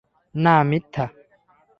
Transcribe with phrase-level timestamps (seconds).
[0.35, 1.05] না, মিথ্যা।